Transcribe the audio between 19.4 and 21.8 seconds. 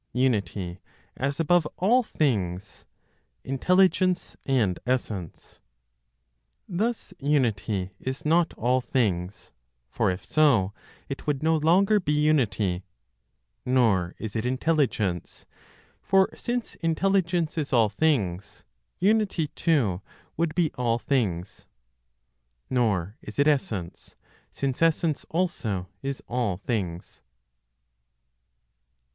too would be all things.